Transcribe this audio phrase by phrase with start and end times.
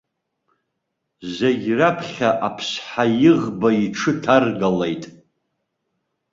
[1.35, 5.03] Зегь раԥхьа аԥсҳа иӷба иҽы ҭаргалеит.